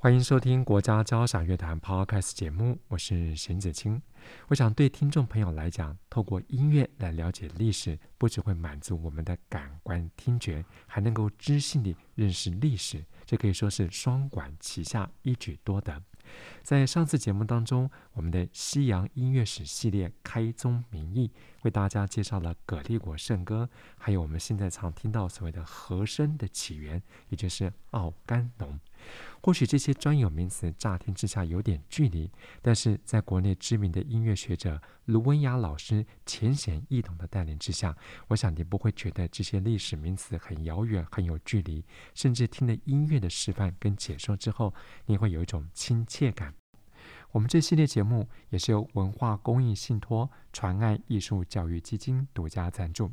[0.00, 4.00] 欢迎收听国家交响乐团 Podcast 节目，我是沈子清。
[4.46, 16.00] 我想对听众朋友来讲，透过音乐来了解历史，不只会满足我们的感官听觉，还能够知性地认识历史，这可以说是双管齐下，一举多得。
[16.62, 28.78] 在上次节目当中，我们的西洋音乐史系列开宗明义，为大家介绍了葛利国圣歌，还有我们现在常听到所谓的和声的起源，也就是奥甘农。
[29.42, 37.96] 或许这些专有名词乍听之下有点距离，但是在国内知名的音乐学者卢文雅老师浅显易懂的带领之下，
[38.28, 44.74] 我想你不会觉得这些历史名词很遥远、很有距离，甚至听了音乐的示范跟解说之后，
[45.06, 46.54] 你会有一种亲切感。
[47.30, 53.12] 我们这系列节目也是由文化公益信托传爱艺术教育基金独家赞助。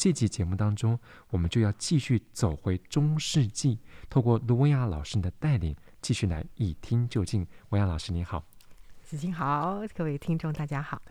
[0.00, 0.98] 这集节目当中，
[1.28, 7.46] 我们就要继续走回中世纪，透过卢文亚老师的带领，继续来一听究竟。
[7.68, 8.42] 文亚老师，你好。
[9.04, 11.02] 子晴好，各位听众大家好。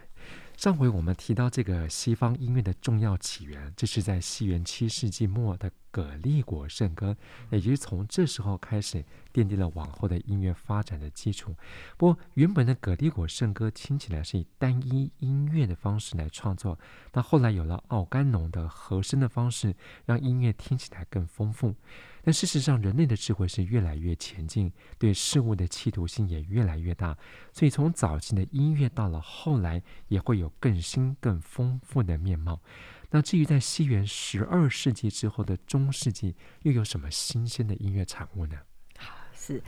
[0.58, 7.16] 上回我们提到这个西方音乐的重要起源，这是在西元七世纪末的葛利果圣歌，
[7.50, 11.56] 也就是从这时候开始奠定了往后的音乐发展的基础。
[11.98, 16.78] 不过，原本的葛利果圣歌听起来是以单一音乐的方式来创作，
[17.14, 21.74] 那后来有了奥甘农的和声的方式，让音乐听起来更丰富。
[22.22, 27.18] 但事实上，人类的智慧是越来越前进，对事物的企图心也越来越大。
[27.54, 32.60] 所以，从早期的音乐到了后来，也会有更新、更丰富的面貌。
[33.12, 38.58] 那至于在西元十二世纪之后的中世纪，又有什么新鲜的音乐产物呢？
[38.98, 39.62] 好，是。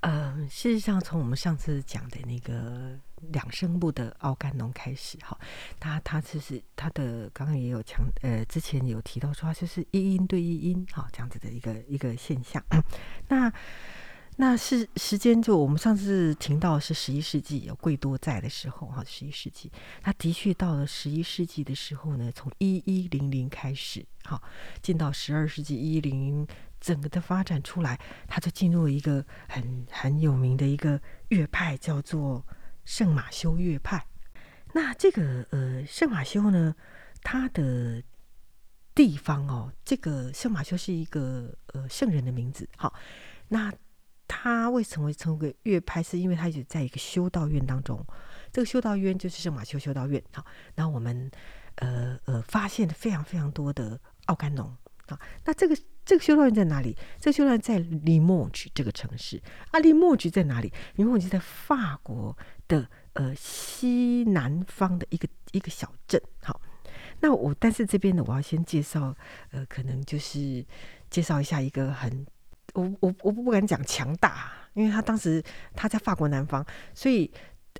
[0.00, 2.98] 呃，事实上，从我们上次讲的那个
[3.32, 5.38] 两声部的奥甘农开始，哈，
[5.78, 12.64] 他他其实他的刚刚也有强，呃，之前有提到说，他就是一音对一音，哈，这样子的一个一个现象。
[13.28, 13.52] 那
[14.40, 19.70] 那是时间，就我们上次听到是十一世纪有贵多在的时候，哈，十一世纪，
[20.00, 24.42] 他的确到了十一世纪的时候呢，从一一零零开始，哈，
[24.80, 26.46] 进到十二世纪一零。
[26.80, 32.42] 整个的发展出来，他就进入了一个很很有名的一个乐派，叫做
[32.86, 34.02] 圣马修乐派。
[34.72, 36.74] 那这个呃圣马修呢，
[37.22, 38.02] 他的
[38.94, 42.66] 地方哦，这个圣马修是一个呃圣人的名字。
[42.78, 42.94] 好，
[43.48, 43.70] 那
[44.32, 46.00] 他为什么会成为乐派？
[46.00, 48.06] 是因为他一直在一个修道院当中，
[48.52, 50.22] 这个修道院就是圣马修修道院。
[50.32, 50.46] 好，
[50.76, 51.28] 那我们
[51.74, 54.68] 呃呃发现了非常非常多的奥甘农。
[55.06, 56.96] 啊，那这个这个修道院在哪里？
[57.18, 59.42] 这个修道院在利莫吉这个城市。
[59.72, 60.72] 啊，利莫吉在哪里？
[60.94, 62.38] 利莫吉在法国
[62.68, 66.22] 的呃西南方的一个一个小镇。
[66.44, 66.60] 好，
[67.18, 69.16] 那我但是这边呢，我要先介绍，
[69.50, 70.64] 呃，可能就是
[71.10, 72.24] 介绍一下一个很，
[72.74, 75.42] 我我我不敢讲强大，因为他当时
[75.74, 77.30] 他在法国南方，所以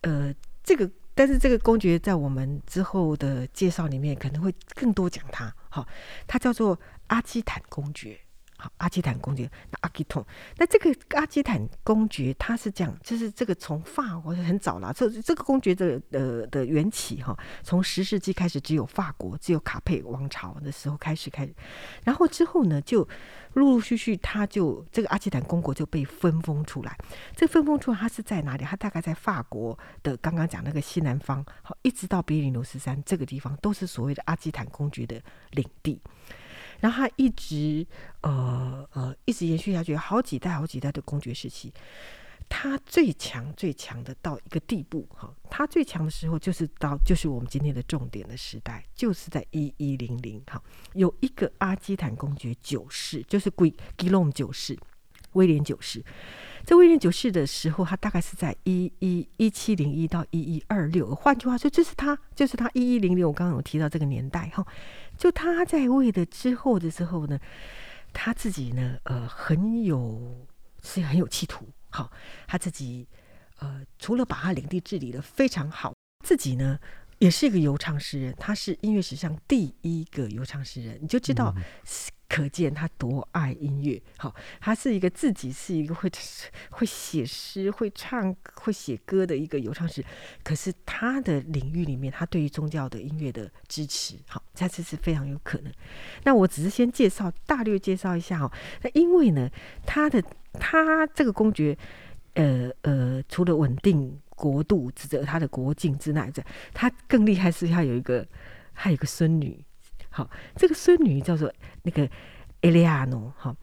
[0.02, 0.90] 呃这个。
[1.12, 5.86] 但是这个公爵在我们之后的介绍里面可能会更多讲他，好，
[6.26, 6.78] 他叫做
[7.08, 8.18] 阿基坦公爵。
[8.60, 10.24] 好，阿基坦公爵，那阿基通，
[10.58, 21.48] 那这个阿基坦公爵他是这样，就是这个从法国很早了，这这个公爵的呃的缘起哈，从十世纪开始只有法国，只有卡佩王朝的时候开始开，
[22.04, 23.08] 然后之后呢，就
[23.54, 26.94] 陆陆续续他就这个阿基坦公国就被分封出来，
[27.34, 28.64] 这分封出来他是在哪里？
[28.64, 35.20] 他大概在法国的刚刚讲那个西南方，好，一直到比利牛斯山这个地方都是所谓的阿基坦公爵的
[35.52, 36.00] 领地。
[36.80, 37.86] 然后他一直
[38.22, 41.72] 呃呃一直延续下去，好几代好几代的公爵时期，
[42.48, 50.62] 他最强最强的到一个地步哈，他最强的时候就是到就是我们今天的重点的时代，就是在一一零零哈，
[50.94, 54.78] 有一个阿基坦公爵九世，就是贵吉隆九世。
[55.34, 56.04] 威廉九世，
[56.64, 61.14] 在威廉九世的时候，他大概是在一一一七零一到一一二六。
[61.14, 63.28] 换句话说，这是他，就是他一一零六。
[63.28, 64.66] 我刚刚有提到这个年代哈，
[65.20, 67.38] 就他在位的之后的时候呢，
[68.10, 70.48] 他自己呢，呃，很有
[70.82, 71.68] 是很有企图。
[71.90, 72.10] 好，
[72.46, 73.06] 他自己
[73.58, 75.92] 呃，除了把他领地治理的非常好，
[76.24, 76.78] 自己呢
[77.18, 78.34] 也是一个游唱诗人。
[78.38, 81.54] 他是音乐史上第一个游唱诗人，你就知道。
[82.30, 84.00] 可见他多爱音乐。
[84.16, 86.08] 好，他是一个自己是一个会
[86.70, 90.02] 会写诗、会唱、会写歌的一个游唱诗。
[90.44, 95.72] 可是他的领域里面，他对于宗教的音乐的支持，好，他这是非常有可能。
[96.22, 98.52] 那我只是先介绍，大略介绍一下哈。
[98.82, 99.50] 那因为呢，
[99.84, 100.22] 他的
[100.52, 101.76] 他这个公爵，
[102.34, 106.30] 呃呃，除了稳定国度、指责他的国境之外，
[106.72, 108.24] 他更厉害是他有一个，
[108.72, 109.64] 还有一个孙女。
[110.10, 111.52] 好，这个孙女叫做
[111.82, 112.02] 那个
[112.62, 113.54] 埃利亚诺，哈，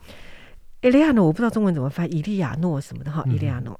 [0.81, 3.79] 埃利亚诺我不知道中文怎么翻，伊利亚诺什么的哈，伊利亚诺，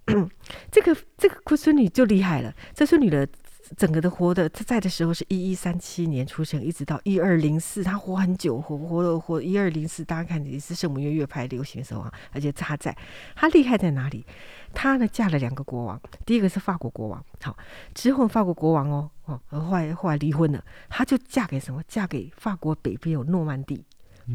[0.69, 3.27] 这个这个孙女就厉害了，这孙女的
[3.75, 12.95] 整个的活的，她在的时候是一一三七年出生，一直到一二零四，她活很久，活活了活一二零四，大家看也是圣母院乐派流行的时候啊，而且她在，
[13.35, 14.25] 她厉害在哪里？
[14.73, 17.57] 她呢嫁了两个国王，第一个是法国国王，好，
[17.93, 19.11] 之后法国国王哦。
[19.25, 21.83] 哦，后来后来离婚了，她就嫁给什么？
[21.87, 23.83] 嫁给法国北边有诺曼底，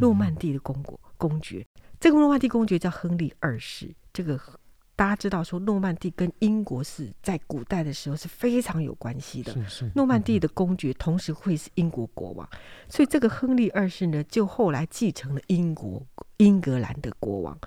[0.01, 1.67] 诺曼底的公国公爵。
[1.99, 3.95] 这个诺曼底公爵叫亨利二世。
[4.13, 4.39] 这个
[5.03, 9.53] 大家知道，说诺曼底跟英国是在古代的时候是非常有关系的。
[9.97, 12.49] 诺曼底的公爵同时会是英国国王，
[12.89, 16.01] 所以这个亨利二世呢，就后来继承了英国
[16.37, 17.59] 英格兰的国王。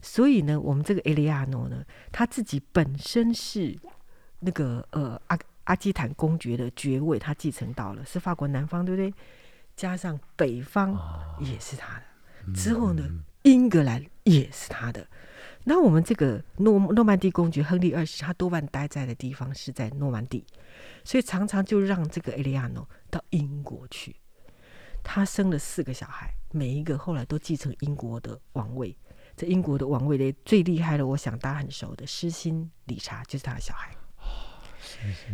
[0.00, 3.78] 所以呢，我们这个埃利亚诺呢，他自己本身是
[4.38, 5.38] 那个呃阿。
[5.64, 9.14] 阿基坦公爵的爵位，他继承到了，是法国南方，对不对？
[9.76, 10.98] 加上北方
[11.38, 12.02] 也是他的。
[12.46, 15.06] 哦、之后呢，嗯、英格兰也是他的。
[15.64, 20.44] 那我们这个诺诺曼底公爵亨利二世，他多半待在的地方是在诺曼底，
[21.04, 24.16] 所以常常就让这个埃利亚诺到英国去。
[25.02, 28.96] 他生了四个小孩，每一个后来都继承英国的王位。
[29.36, 33.94] 这英国的王位的最厉害的，我想大家很熟的诗心理查就是他的小孩。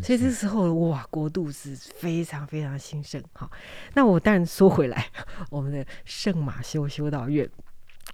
[0.02, 3.20] 所以这时候哇，国度是非常非常兴盛。
[3.32, 3.50] 哈，
[3.94, 5.06] 那我当然说回来，
[5.50, 7.48] 我们的圣马修修道院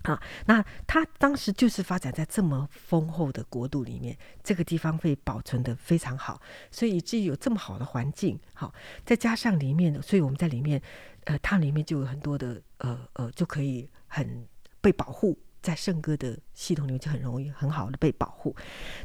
[0.02, 6.40] 啊，那他当时就是发展在这么丰厚的国度里面，这个地方被保存得非常好，
[6.70, 8.38] 所以以至于有这么好的环境。
[8.54, 8.74] 好，
[9.04, 10.82] 再加上里面，所以我们在里面，
[11.24, 14.46] 呃，它里面就有很多的呃呃，就可以很
[14.80, 15.38] 被保护。
[15.62, 18.52] 在圣歌的系统里面就很容易很好的被保护。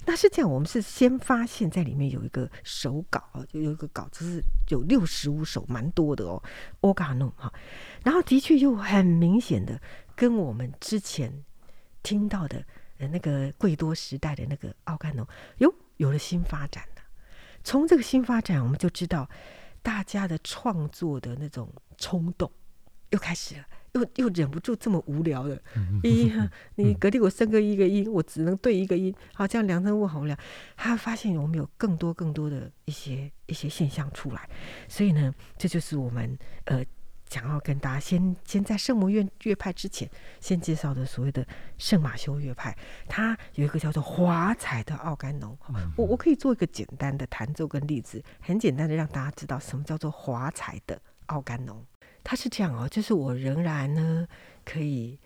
[0.08, 6.42] 那是这样，我们是先发现，在里面有一个手稿，就有一个稿子是有六十五首，蛮多的哦。
[6.80, 7.54] 欧嘎诺哈，
[8.04, 9.80] 然后的确又很明显的
[10.18, 11.32] 跟我们之前
[12.04, 12.62] 听到的
[12.98, 15.26] 呃那个贵多时代的那个奥干农
[15.60, 17.02] 哟有了新发展了。
[17.64, 19.30] 从这个新发展，我们就知道
[19.82, 22.52] 大家的创作的那种冲动
[23.12, 23.66] 又开始了。
[23.94, 25.60] 又又忍不住这么无聊的，
[26.04, 26.32] 一
[26.76, 30.38] 你隔壁我升个一个音，我只能对一个音，好，这样两声物好无聊。
[30.76, 34.48] 他发现我们有更多更多的一些一些现象出来，
[34.88, 36.86] 所以呢，这就是我们呃
[37.30, 40.10] 想要跟大家先先在圣母院乐派之前
[40.40, 41.46] 先介绍的所谓的
[41.78, 42.76] 圣马修乐派。
[43.08, 45.58] 它有一个叫做华彩的奥甘农，
[45.96, 51.86] 我我可以做一个简单的弹奏跟例子，很简单的让大家知道什么叫做华彩的奥甘农。
[52.24, 54.28] 它是这样哦，就是我仍然呢
[54.66, 55.20] 可以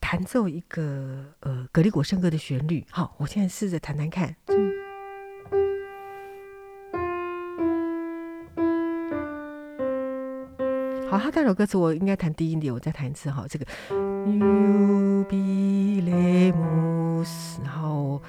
[0.00, 2.86] 弹奏一个呃格里果圣歌的旋律。
[2.90, 4.36] 好，我现在试着弹弹看。
[11.18, 13.44] 好，他这首歌词我应该弹低音点，我再弹一次哈。
[13.48, 15.32] 这个 Jubilemus，
[17.64, 18.22] 然后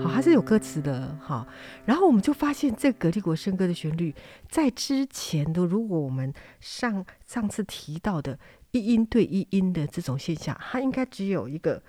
[0.00, 0.10] 好。
[0.16, 1.46] 它是有歌词的哈，
[1.84, 4.14] 然后我们就发现这格里果圣歌的旋律，
[4.48, 8.38] 在之前的如果我们上上次提到的
[8.70, 11.82] 一音对一音的这种现象，它应该只有一个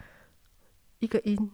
[0.99, 1.49] 一个音，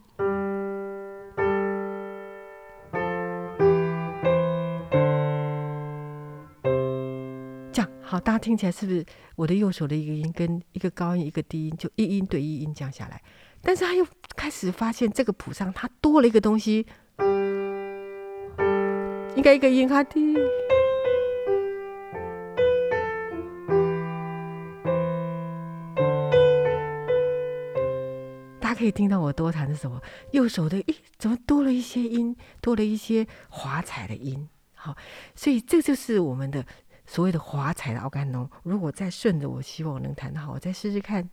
[8.24, 9.04] 大家听起来是不是
[9.36, 13.20] 我的右手的一个音跟一个高音一个低音就一音对一音降下来？
[13.60, 16.86] 但是他又开始发现这个谱上他多了一个东西，
[19.36, 20.34] 应该一个音哈低，
[28.58, 30.00] 大家可以听到我多弹的时候，
[30.32, 34.48] 右手的咦，怎么多了一些音，多了一些华彩的音？
[34.72, 34.96] 好，
[35.34, 36.66] 所以这就是我们的
[37.06, 38.48] 所谓的华彩的奥干农。
[38.62, 41.28] 如果再顺着，我希望我能弹得好，我再试试看。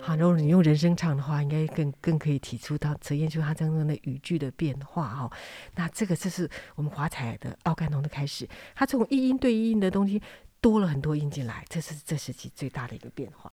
[0.00, 5.30] 好，如果你用人声唱的话，应该更更可以提出到呈现出它当中的语句的变化哈。
[5.74, 10.22] 那这个就是我们华彩的奥干农的开始，它从一音对一音的东西
[10.60, 13.52] 多了很多音进来，这是这时期最大的一个变化。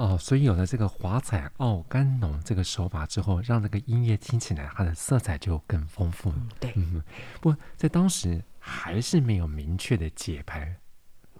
[0.00, 6.30] 哦，所以有了这个华彩奥甘农这个手法之后，让这个音乐听起来它的色彩就更丰富。
[6.30, 7.02] 嗯、对，嗯，
[7.38, 10.74] 不过在当时还是没有明确的节拍。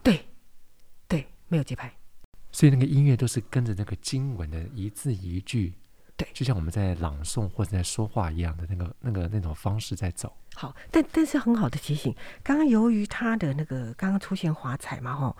[0.02, 0.28] 对，
[1.08, 1.90] 对，没有节拍，
[2.52, 5.72] 所以那个音乐都是跟着那个经文的一字一句。
[6.18, 10.36] 对，就像我们在朗诵或者在说话一样的那个、那个、那种方式在走。
[10.54, 15.34] 好，但但是很好的提醒，刚刚由于他的那个刚刚出现华彩嘛，吼，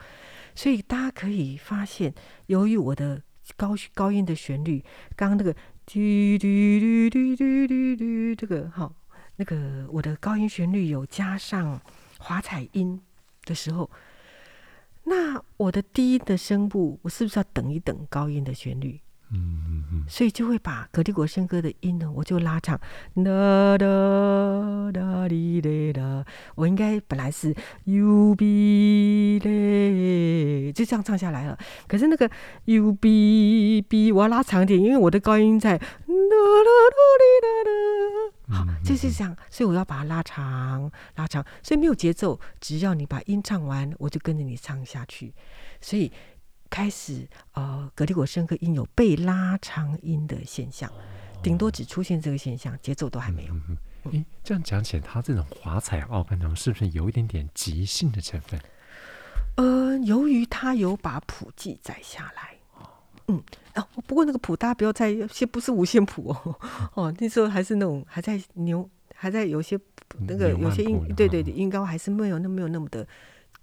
[0.60, 2.12] 所以大家可以发现，
[2.48, 3.22] 由于我的
[3.56, 4.84] 高高音的旋律，
[5.16, 5.54] 刚刚那个
[5.86, 8.92] 滴滴滴滴滴滴滴，这个哈，
[9.36, 11.80] 那个我的高音旋律有加上
[12.18, 13.00] 华彩音
[13.46, 13.90] 的时候，
[15.04, 19.00] 那我的低的声部，我是不是要等一等高音的旋律？
[19.32, 22.76] 嗯嗯嗯，所以就会把葛利果圣歌的音呢，我就拉长，
[23.14, 23.86] 哒哒
[24.92, 26.24] 哒哩嘞哒，
[26.56, 31.56] 我应该本来是 U B 嘞，就这样唱下来了。
[31.86, 32.28] 可是那个
[32.64, 35.94] U B B 我要拉长一点，因为我的高音在哒哒
[36.90, 45.32] 哒哩哒哒，好，就是这样，所以我要把它拉长拉长，所以没有节奏，只要你把音唱完，我就跟着你唱下去，
[45.80, 46.10] 所以。
[46.70, 50.90] 开始，呃，格里果圣歌音有被拉长音的现象，
[51.42, 53.54] 顶多只出现这个现象，节奏都还没有。
[53.54, 53.78] 嗯嗯
[54.12, 58.58] 嗯、这样讲起来，他这种华彩奥克农是不是有一点点即兴的成分？
[59.56, 62.56] 呃，由于他有把谱记载下来，
[63.26, 63.42] 嗯，
[63.74, 66.56] 啊，不过那个谱大家不要再，先不是五线谱哦，
[66.94, 69.78] 哦，那时候还是那种还在牛，还在有些
[70.20, 73.06] 那个有些音，对对对，音高还是没有那没有那么的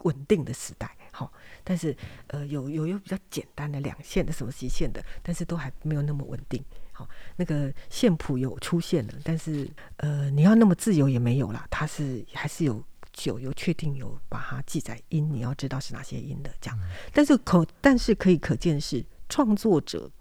[0.03, 0.95] 稳定的时代。
[1.17, 1.33] 好，
[1.63, 1.97] 但是
[2.27, 6.63] 呃，有有有比较简单的两线的什么极限的，但是都还没有那么稳定。
[6.91, 12.83] 好，那个线谱有出现了，但是呃，你要那么自由也没有啦，它是还是有
[13.23, 16.79] 有有确定有把它记载音，你要知道是哪些音的这样。
[17.11, 20.11] 但是可但是可以可见是创作者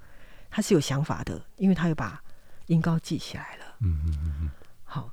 [0.48, 2.24] 他是有想法的，因为他又把
[2.68, 3.76] 音高记起来了。
[3.80, 4.50] 嗯嗯嗯嗯。
[4.84, 5.12] 好，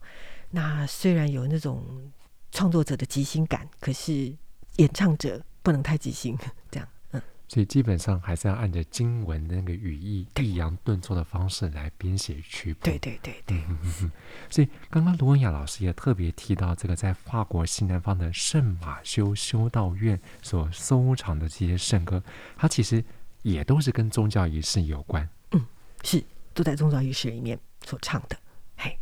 [0.50, 2.10] 那虽然有那种
[2.54, 4.34] 创作者的即兴感，可是
[4.78, 5.44] 演唱者。
[5.64, 6.38] 不能太即兴，
[6.70, 12.80] 这样，嗯，所以基本上还是要按着经文的那个语义抑扬顿挫的方式来编写曲谱。
[12.84, 13.58] 对对对对。
[13.70, 14.12] 嗯嗯嗯。
[14.52, 22.22] 所以刚刚卢文雅老师也特别提到，这个在法国西南方的圣马修修道院所收藏的这些圣歌，
[22.58, 23.04] 它其实
[23.42, 25.28] 也都是跟宗教仪式有关。
[25.52, 25.66] 嗯，
[26.04, 26.22] 是
[26.54, 28.38] 都在宗教仪式里面所唱的。
[28.76, 28.98] 嘿，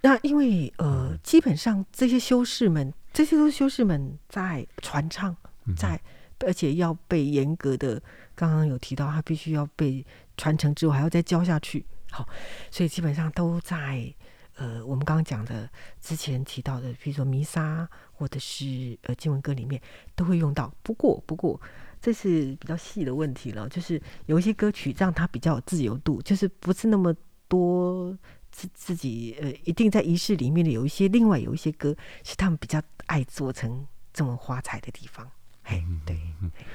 [0.00, 5.36] 那因为呃，嗯、基本上这些修士们，这些都是修士们在传唱。
[5.74, 6.00] 在，
[6.40, 8.00] 而且要被严格的，
[8.34, 10.04] 刚刚有提到，他必须要被
[10.36, 11.84] 传承之后，还要再教下去。
[12.10, 12.28] 好，
[12.70, 14.14] 所以基本上都在
[14.54, 15.68] 呃，我们刚刚讲的
[16.00, 19.80] 之前提到的，比如说弥撒或者是呃经文歌里面
[20.14, 20.72] 都会用到。
[20.82, 21.60] 不过，不过
[22.00, 27.14] 这是比较细的问题了，就是有一些歌曲让它比较有自由度，就是不是那么
[27.48, 28.16] 多
[28.50, 31.94] 自自己呃，一定在仪式里面的有一些，另外有一些歌
[32.24, 35.30] 是他们比较爱做成这么花彩的地方。
[35.68, 36.16] 嗯，对。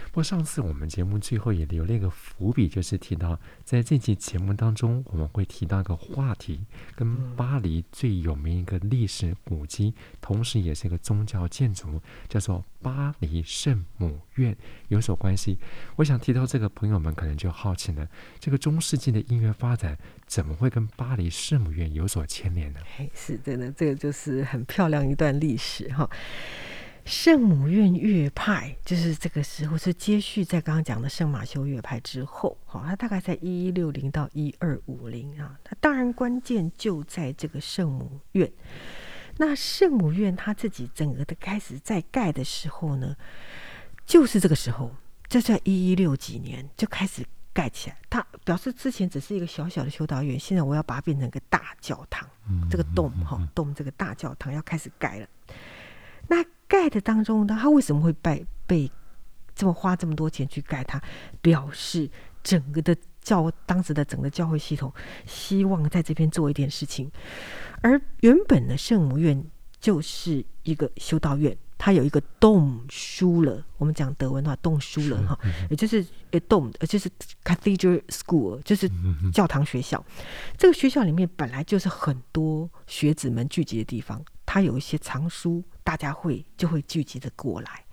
[0.07, 14.57] 不过上次我们节目最后也留了一个伏笔，就是提到在这期节目当中，我们会提到一个话题，跟巴黎最有名一个历史古迹，同时也是一个宗教建筑，叫做巴黎圣母院
[14.89, 15.57] 有所关系。
[15.95, 18.05] 我想提到这个，朋友们可能就好奇了：
[18.39, 22.79] 这个中世纪的音乐发展，怎么会跟巴黎圣母院有所牵连呢？
[22.97, 26.09] 嘿，是真的，这个就是很漂亮一段历史哈。
[27.03, 35.59] 圣母院乐派就是这个时候是接续在刚刚讲的圣马修乐派之后，哈，它大概在一一六零到一二五零啊。
[35.63, 38.51] 它当然关键就在这个圣母院。
[39.37, 43.15] 那圣母院它自己整个的开始在盖的时候呢，
[44.05, 44.95] 就是这个时候，
[45.27, 47.97] 就在一一六几年就开始盖起来。
[48.09, 52.29] 它表示之前只是一个小小的修道院，现在我要把它变成一个大教堂。
[52.69, 55.27] 这个 dome 哈 dome 这个大教堂要开始盖了。
[56.31, 58.89] 那盖的当中呢，他为什么会被被
[59.53, 61.01] 这么花这么多钱去盖它？
[61.41, 62.09] 表示
[62.41, 64.91] 整个的教当时的整个教会系统
[65.27, 67.11] 希望在这边做一点事情。
[67.81, 69.43] 而原本的圣母院
[69.81, 75.37] 就是一个修道院，它有一个 Domschule，我们讲德文的话，Domschule 哈，
[75.69, 76.39] 也就是呃
[76.79, 77.09] 呃就是
[77.43, 78.89] Cathedral School，就是
[79.33, 80.01] 教堂学校。
[80.57, 84.23] 这个学校里面本来就是很多学子们聚集的地方。
[84.45, 87.85] 它有一些藏书，大家会就会聚集的过来。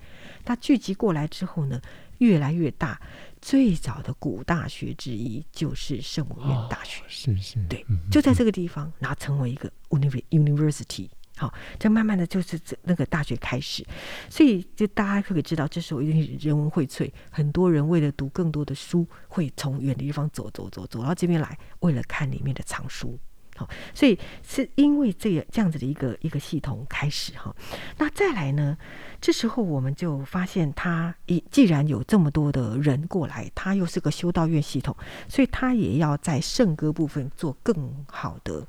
[0.45, 1.81] 那聚集过来之后呢，
[2.19, 2.99] 越来越大。
[3.41, 11.09] 最早的古大学之一就是圣母院大学，哦、是是，对，就在这个地方，然后成为一个 university。
[11.37, 13.85] 好，这慢慢的就是这那个大学开始，
[14.29, 23.17] 所以就大家可以知道，这时候一人文荟萃，很多人为了读更多的书，会从远的地方走走走走到这边来，为了看里面的藏书。
[23.59, 27.53] 好，所以是因为这个这样子的一个一个系统开始哈，
[27.97, 28.77] 那再来呢，
[29.19, 34.95] 这时候我们就发现，他一既然有这么多的人过来，他又是个修道院系统，
[35.27, 38.65] 所以他也要在圣歌部分做更好的。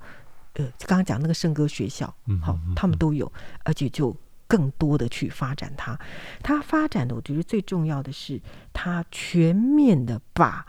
[0.54, 3.32] 呃，刚刚讲那个圣歌学校，好，他们都有，
[3.62, 4.16] 而且就
[4.48, 5.96] 更多的去发展它。
[6.42, 8.40] 它发展的，我觉得最重要的是，
[8.72, 10.66] 它全面的把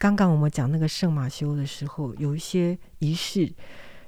[0.00, 3.52] 刚刚我们讲那个圣马修的时候，有一些仪式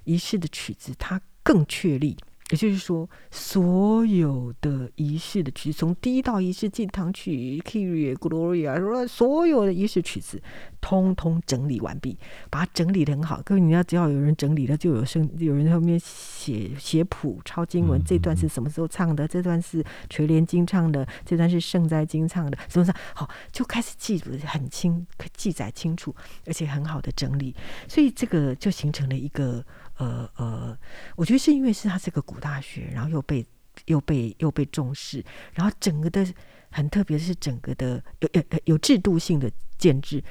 [0.05, 2.17] 仪式的曲子，它更确立。
[2.53, 10.39] 也就是说，所有的仪式的曲，从第一道仪式进堂曲、Kyrie、Gloria，说所有的仪式曲子，
[10.79, 12.19] 通通整理完毕，
[12.51, 13.41] 把它整理的很好。
[13.43, 17.99] 各位，你要只要有人整理了，就有声，有人在后面写写谱、抄经文。
[18.05, 19.27] 这段是什么时候唱的？
[19.27, 27.57] 这段是垂帘经唱的，这段是圣哉经唱的，什么什么好，就开始记录很清，记载清楚，而且很好的整理。
[27.89, 29.65] 所以这个就形成了一个。
[30.03, 30.79] 呃呃，
[31.17, 33.47] 我觉得是因为是它是个古大学，然后又被
[33.87, 36.27] 又被又被重视，然后整个的
[36.71, 40.23] 很特别是整个的有有有制度性的建制，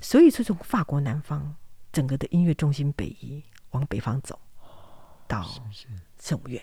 [0.00, 1.54] 所以是从法国南方
[1.92, 4.38] 整个的音乐中心北移往北方走，
[5.26, 5.42] 到
[6.18, 6.62] 圣母院，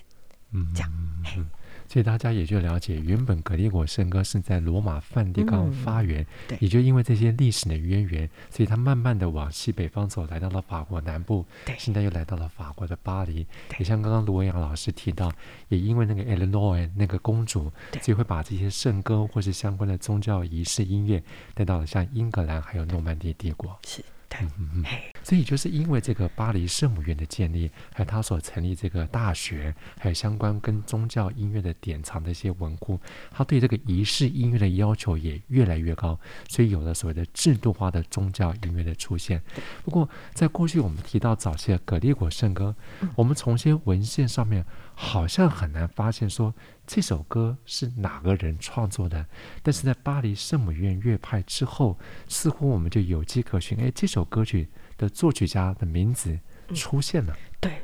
[0.52, 0.92] 嗯，这样。
[1.38, 1.50] 嗯
[1.88, 13.46] 所以大家也就了解，原本格列果圣歌是在罗马梵蒂冈发源，嗯、对，也就因为这些历史的渊源，所以它慢慢的往西北方走，来到了法国南部，对，现在又来到了法国的巴黎。
[13.78, 15.32] 也像刚刚卢文雅老师提到，
[15.70, 21.24] 也因为那个 Eleanor 那个公主，所以会把这些圣歌或是相关的宗教仪式音乐
[21.54, 23.78] 带到了像英格兰还有诺曼底帝国。
[23.86, 24.04] 是。
[24.42, 24.84] 嗯嗯嗯，
[25.24, 33.00] 所以就是因为这个巴黎圣母院的建立，还有他所成立这个大学，还有相关跟宗教音乐的典藏的一些文库，
[33.32, 39.42] 他对这个仪式音乐的要求也越来越高，所以有了所谓的制度化的宗教音乐的出现。
[39.84, 42.76] 不过在过去我们提到早期的葛利果圣歌，
[43.16, 46.54] 我们从些文献上面好像很难发现说。
[46.88, 49.26] 这首歌是哪个人创作的？
[49.64, 53.78] 但是在巴黎圣母院乐派之后，似乎我们就有迹可循。
[53.80, 56.40] 哎，这首歌曲的作曲家的名字
[56.74, 57.34] 出现了。
[57.34, 57.82] 嗯、对，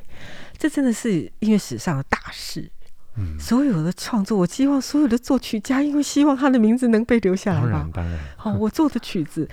[0.56, 2.70] 这真的是音乐史上的大事。
[3.16, 7.70] 嗯，所有的创作，我希望所有的作曲家，因为希望他的名字能被留下来吧。
[7.70, 8.18] 当然，当然。
[8.36, 9.46] 好，我做的曲子，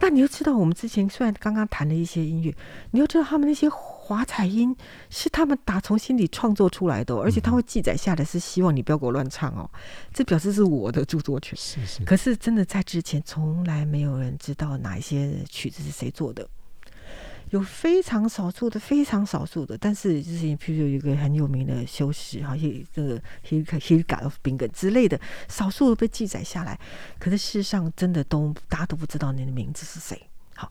[0.00, 2.52] 那你要知道，我们之前虽然刚刚谈了一些音乐，
[2.90, 3.68] 你要知道他们那些。
[4.04, 4.76] 华彩音
[5.08, 9.68] 是他们打从心里创作出来的，而且他会记载下来，是希望你不要给我乱唱哦。
[10.12, 11.56] 这表示是我的著作权。
[11.56, 12.04] 是是。
[12.04, 16.46] 可是真的在之前，从来没有人知道哪一些曲子是谁做的，
[17.48, 19.78] 有非常少数的，非常少数的。
[19.78, 26.78] 但是就是，譬如有一个很有名的修士，好像这个 Hildegard of Bingen 之类的，少数的被记载下来。
[27.18, 30.28] 可是事实上，真的都大家都不知道你的名字是谁。
[30.54, 30.70] 好。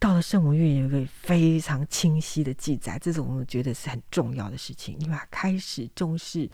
[0.00, 4.96] 到了圣母院有一个非常清晰的记载，这种我们觉得是很重要的事情。
[4.98, 6.48] 因为他开始重视，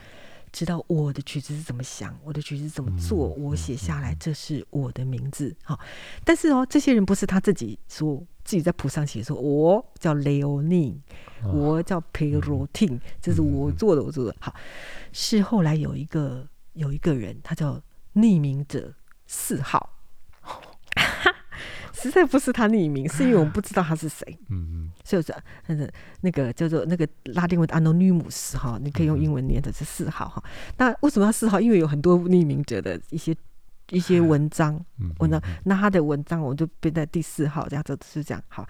[0.51, 5.55] 知道我的曲子是怎么想，我的曲子是怎么做，我写下来，这是我的名字。
[5.63, 5.79] 好，
[6.25, 10.97] 但是哦，这些人不是他自己说，自己在谱上写说，我叫 Leonin，
[11.45, 14.35] 我叫 Perotin，这是我做的，我做的。
[14.41, 14.53] 好，
[15.13, 17.81] 是后来有一个有一个人，他叫
[18.17, 18.93] 匿名者
[19.29, 19.93] 四号。
[21.99, 24.39] 实在不是他匿名，是因为我们不知道他是谁。
[24.51, 25.35] 嗯嗯，所以说，
[25.67, 30.45] 那个那个叫做那个拉丁文 anonymous 哈，你可以用英文念的是四号哈。
[30.77, 31.59] 那为什么要四号？
[31.59, 33.35] 因为有很多匿名者的一些
[33.91, 34.79] 一些文章，
[35.21, 38.43] 文章，那他的文章我就编在第四号，这样子是这样。
[38.49, 38.69] 好，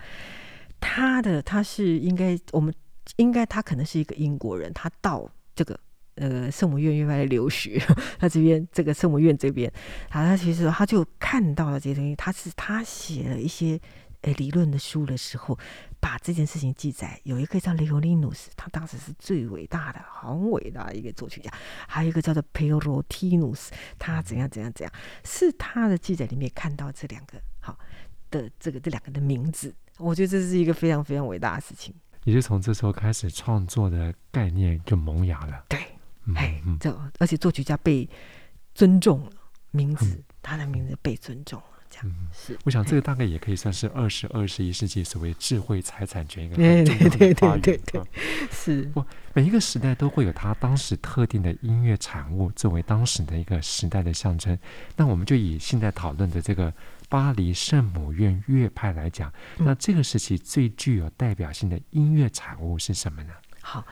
[0.79, 2.73] 他的他是应该我们
[3.17, 5.79] 应该他可能是一个英国人，他到这个。
[6.17, 7.79] 呃，圣母院院外来留学，
[8.19, 9.71] 他这边这个圣母院这边，
[10.11, 13.79] 好，他其实他就看到了这些东西，他是他写了一些
[14.23, 15.59] 呃理论的书的时候，
[16.01, 17.21] 把这件事情记载。
[17.25, 21.51] 有一个叫雷欧利努斯，他当时是最伟大的、很伟大的一个作曲家；
[21.87, 27.79] 还有一个叫做佩罗提努斯，他怎样怎样怎样，是他的记载里面看到这两个好
[28.31, 29.75] 的这个这两个的名字。
[29.99, 31.95] 我觉得这是一个非常非常伟大的事情。
[32.25, 35.63] 也就从这时候开始，创作的概念就萌芽了。
[35.69, 35.79] 对。
[36.35, 38.09] 哎，这而且作曲家被
[38.75, 39.31] 尊重了，
[39.71, 42.59] 名字、嗯、他的名字被尊重了，这样、嗯、是。
[42.65, 48.03] 我想这个大概也可以算是二十二十一世纪所谓智慧财产权一个对对对对对对，
[48.51, 48.83] 是。
[48.87, 54.59] 不，每一个时代都会有他当时特定的音乐产物作为当时的一个时代的象征。
[54.97, 56.73] 那我们就以现在讨论的这个
[57.09, 63.33] 巴黎圣母院乐派来讲，那这个时期最具有代表性的音乐产物是什么呢？
[63.63, 63.85] 好，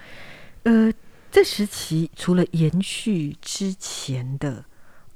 [0.64, 0.92] 呃。
[1.34, 4.64] 这时期除了延续之前的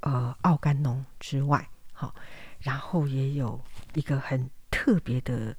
[0.00, 2.12] 呃奥甘农之外，好，
[2.58, 3.60] 然后也有
[3.94, 5.56] 一个很特别的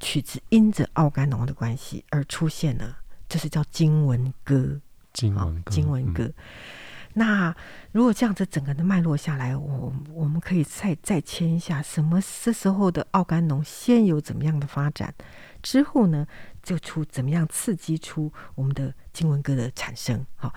[0.00, 2.96] 曲子，因着奥甘农的关系而出现了，
[3.28, 4.80] 这是叫经文歌。
[5.12, 6.24] 经文歌，经文歌。
[6.24, 6.34] 嗯
[7.12, 7.52] 那
[7.90, 15.12] 如果这样子整个的脉络下来，我我们可以再再牵一下，什么这时候的奥甘农先有怎么样的发展，
[15.60, 16.24] 之后呢
[16.62, 20.24] 就出怎么样刺激出我们的经文歌的产生。
[20.36, 20.52] 好，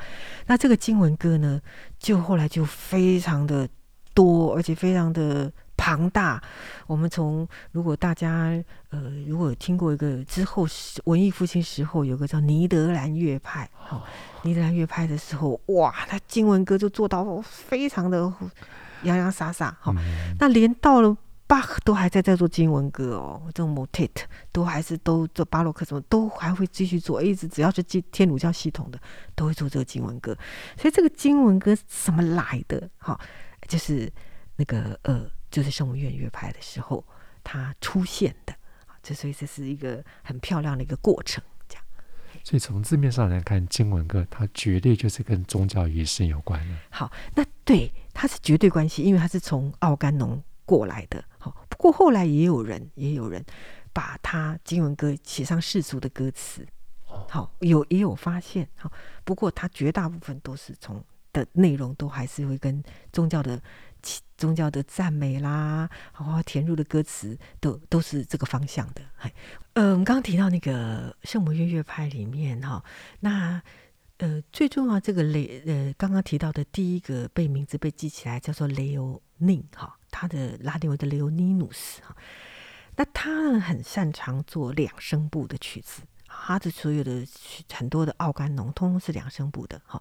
[0.48, 1.62] 那这个经文歌呢，
[1.98, 3.68] 就后来就非常的
[4.14, 6.42] 多，而且非常的庞大。
[6.88, 10.68] 我们从如果大家呃如果有听过一个之后
[11.06, 14.06] 文艺复兴时候有个叫尼德兰乐派，好。
[14.44, 18.32] 尼德兰乐派的时候，哇，他经文歌就做到非常的
[19.04, 24.10] 洋洋洒洒，好、嗯，那连到了巴赫都还在在做经文歌哦，这种 motet
[24.52, 29.00] 都还是都做巴洛克什么都还会继续做，一直只要是基天主教系统的
[29.36, 30.38] 都会做这个经文歌，
[30.78, 32.90] 所以这个经文歌是怎么来的？
[32.98, 33.20] 哈，
[33.68, 34.12] 就是
[34.56, 37.06] 那个呃，就是圣母院乐派的时候
[37.44, 38.56] 它出现的，
[39.02, 41.44] 这所以这是一个很漂亮的一个过程。
[42.44, 46.76] 所以从字面上来看，经文歌它绝对就是跟宗教仪式有关的。
[46.90, 51.24] 好，那对它是绝对关系，因为它是从奥甘农过来的。
[51.38, 53.44] 好，不过后来也有人也有人
[53.92, 56.66] 把他经文歌写上世俗的歌词。
[57.06, 58.68] 好，有也有发现。
[58.76, 58.92] 好，
[59.24, 63.62] 不过他绝大部分都是从的内容都还是会跟宗教的。
[64.36, 69.02] 宗教的赞美啦，好好填入的歌词都都是这个方向的。
[69.20, 69.34] 哎，
[69.76, 72.84] 呃，我们刚刚提到那个圣母院乐派里面哈，
[73.22, 73.64] 那
[74.18, 82.16] 呃最重要这个雷呃刚刚提到的第一个被名字被记起来叫做雷欧宁哈，他的拉丁文的雷欧尼努斯哈，
[82.96, 87.26] 那他呢很擅长做两声部的曲子，他的所有的
[87.74, 90.00] 很多的奥甘农通通是两声部的哈。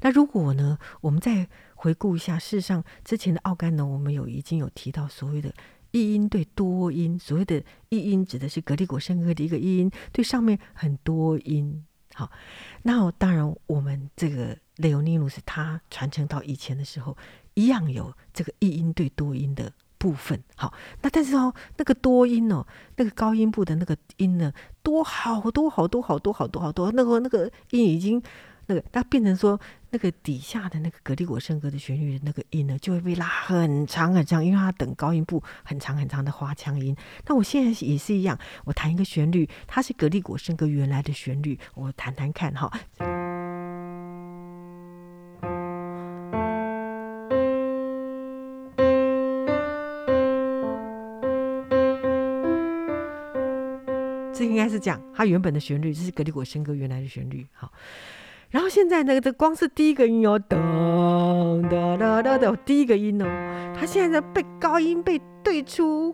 [0.00, 5.52] 那如果呢，我们再回顾一下，事实上之前的奥甘农，我们有已经有提到所谓的
[5.90, 7.18] 一音对多音。
[7.18, 11.84] 所谓的一音指的是格里果圣歌的一个一音对上面很多音。
[12.14, 12.30] 好，
[12.82, 17.16] 那当然我们这个雷欧尼努斯他传承到以前的时候，
[17.54, 20.42] 一样有这个一音对多音的部分。
[20.56, 28.22] 好，那但是哦，那个多音哦，那个高音部的那个音呢，多好多好多好多好多好多，那个那个音已经。
[28.66, 36.96] 那个，它变成说，那个底下的那个格里果圣歌的旋律的那个音呢，就会被拉很长很长，因为它等高音部很长很长的花腔音。
[37.26, 42.72] 那我现在也是一样，我弹一个旋律，它是格里果圣歌原来的旋律，我弹弹看哈。
[54.74, 57.70] 是讲它原本的旋律，这是格里果圣歌原来的旋律，好。
[58.50, 60.58] 然后现在那个，这光是第一个音哦，噔
[61.68, 66.12] 噔噔噔噔，第一个音哦，它现在被高音被对出。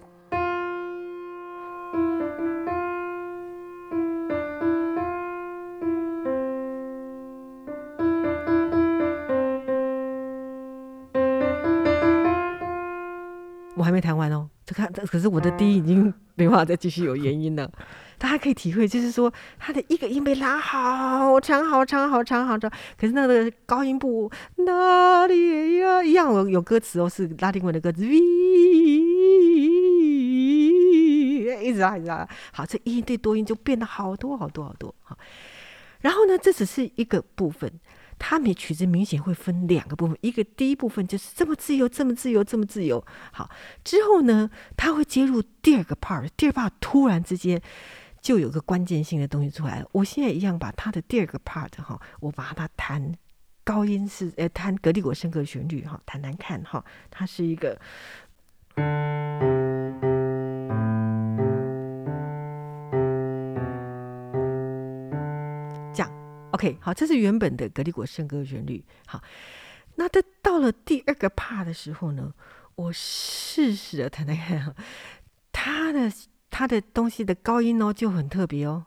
[13.75, 17.71] 我还没弹完哦，这看，可是我的低音已经没办法再继续有原因了。
[18.21, 22.71] 大家可以体会，就是说，它的一个音被拉好长、好长、好长、好长。
[22.99, 26.05] 可是那个高音部哪里呀？
[26.05, 28.21] 一样有歌词哦，是拉丁文的歌词，一
[31.73, 32.29] 直拉，一直拉。
[32.53, 34.95] 好，这一对多音就变得好多好多好多。
[35.03, 35.17] 好，
[36.01, 37.73] 然后呢，这只是一个部分，
[38.19, 43.03] 它每曲子明显会分两个部分，一个第一部分就是这么自由，这么自由，这么自由。
[43.33, 43.49] 好，
[43.83, 47.63] 之后呢，它会接入第二个 part，第二 part 突然之间。
[48.21, 49.89] 就有个关键性的东西出来了。
[49.93, 53.15] 我现在一样把它的第二个 part 哈，我把它弹
[53.65, 57.81] 高音是呃弹格里果圣歌旋律哈，弹弹看哈，它是一个
[65.95, 66.13] 这样
[66.53, 69.23] OK 好，这是原本的格里果圣歌旋律好。
[69.97, 72.35] 那它到了第二个 part 的时候呢，
[72.75, 74.75] 我试试着弹弹看哈，
[75.53, 76.13] 它的。
[76.51, 78.85] 它的东西的高音哦就很特别哦。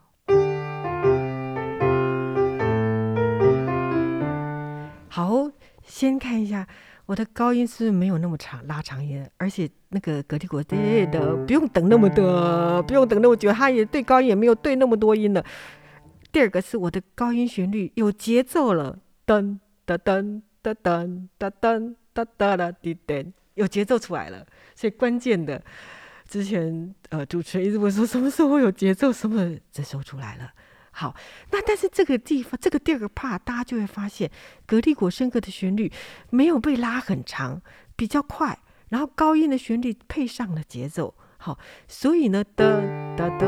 [5.08, 5.50] 好，
[5.82, 6.66] 先看一下
[7.06, 15.44] 我的高音是,没有那么长，拉长音，而且那个隔力国对的不用等那么多，不用等那么久，它也对高音也没有对那么多音了。
[16.32, 25.62] 第二个是我的高音旋律有节奏了，噔噔噔噔噔噔噔噔噔滴噔，有节奏出来了，所以关键的。
[26.34, 30.50] 之前呃，主持人一直问说什么时候有节奏，什么这时候出来了。
[30.90, 31.14] 好，
[31.52, 34.28] 那但是这个地方，这个第二个 part，大家就会发现，
[34.66, 35.92] 格力果声歌的旋律
[36.30, 37.62] 没有被拉很长，
[37.94, 42.64] 比较快，然后高音的旋律配上了节奏，好，所以呢，哒
[43.16, 43.46] 哒哒，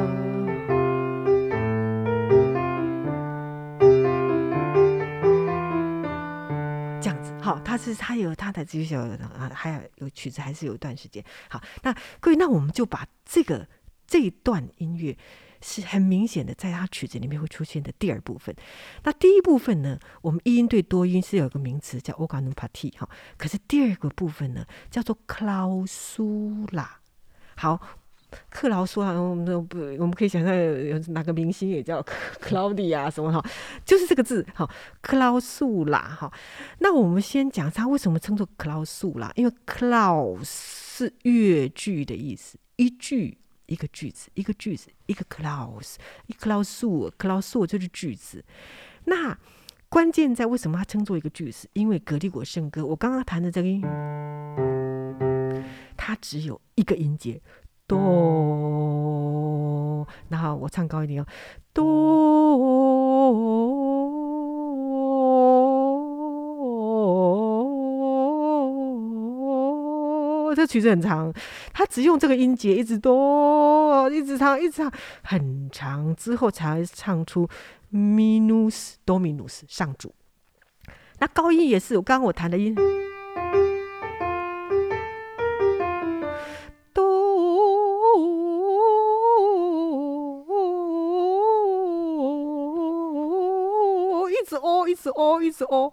[7.47, 13.69] 好，他是他有他的技巧啊，还有有曲子还是有一段时间，好，那各位，那我们就把这个
[14.07, 15.17] 这一段音乐。
[15.63, 18.55] 是很明显的，在他曲子里面会出现的第二部分。
[19.05, 23.09] 那第一部分呢，我们一音对多音是有个名词叫 organum party 哈。
[23.39, 26.87] 可是第二个部分呢，叫做 clausula。
[27.57, 27.81] 好，
[28.51, 32.03] 克劳苏拉，我们不，我们可以想象有哪个明星也叫
[32.41, 33.45] 克劳迪啊什么哈，
[33.85, 34.69] 就是这个字哈，
[35.01, 36.33] 克劳苏啦哈。
[36.79, 43.39] 那我们先讲他为什么称作克劳苏啦，因为克劳是乐句的意思，一句。
[43.69, 45.97] 一个句子，一个句子，一个 clause，
[46.29, 48.45] 一 clause，clause 就是句子。
[49.07, 49.37] 那
[49.89, 51.69] 关键在为什么它称作一个句子？
[51.73, 53.83] 因为格里果圣歌，我刚刚弹的这个音，
[55.97, 57.43] 它只有一个音节，
[57.87, 57.97] 哆。
[60.29, 61.27] 然后我唱高一点哦，
[61.73, 62.17] 哆。
[70.55, 71.31] 这曲子很长，
[71.75, 74.91] 他只用这个音节一直哆，一直唱，一直唱
[75.23, 77.47] 很长，之后才唱出
[77.93, 80.15] minus dominus 上主。
[81.19, 82.75] 那高音也是，我刚刚我弹的音
[94.97, 95.93] 直哦，一直哦，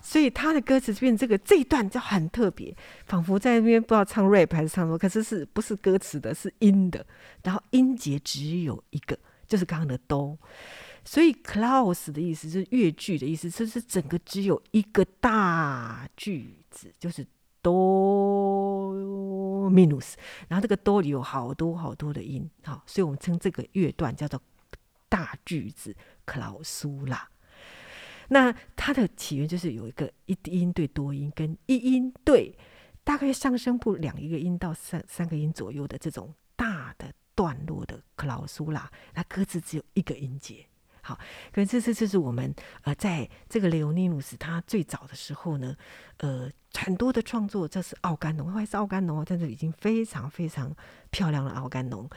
[0.00, 7.04] 所以他的歌词变这个这一段就很特别，仿佛在那边不知道唱 rap 还是唱什么，可是是不是歌词的，是音的，
[7.42, 10.38] 然后音节只有一个，就是刚刚的哆。
[11.04, 17.26] 所以 clause 的意思是乐句的意思，就是整个只有一个大句子，就是
[17.60, 18.94] 哆
[19.68, 20.14] minus，
[20.46, 24.40] 然后这个哆里有好多好多的音，好，所以我们称这个乐段叫做
[25.08, 27.31] 大句子 clausula。
[28.28, 32.56] 那它的起源就是有一个一音对多音，跟一音对
[33.04, 40.64] 大概上声部两一个音到三三个音左右的这种大的段落的克劳苏拉，那歌词只有一个音节。
[41.02, 41.18] 好，
[41.52, 45.74] 可是这这是我们呃在这个雷欧尼努斯他最早的时候呢，
[46.18, 50.72] 呃很多的创作，这是奥甘农，还是奥甘农，但是已经非常非常
[51.10, 52.08] 漂亮的奥甘农。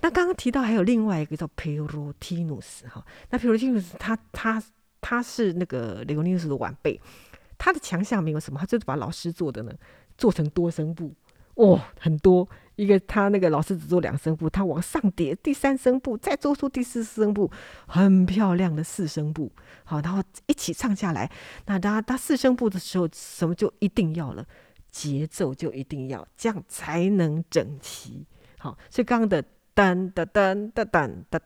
[0.00, 4.62] 那刚刚提到还有另外一个叫佩罗提努斯哈，那佩罗提努斯他他。
[5.02, 6.98] 他是那个雷欧尼斯的晚辈，
[7.58, 9.72] 他的强项没有什么，他就是把老师做的呢
[10.16, 11.12] 做成多声部，
[11.54, 17.50] 哦，很多一个他那个老师只做两声部，他往上叠第三声部，再做出第四声部，
[17.86, 19.52] 很漂亮的四声部，
[19.84, 21.30] 好，然后一起唱下来。
[21.66, 24.46] 那他他四声部的时候，什么就一定要了，
[24.90, 28.24] 节奏就一定要，这样才能整齐。
[28.58, 29.42] 好，所以刚刚的
[29.74, 31.40] 噔噔噔噔噔噔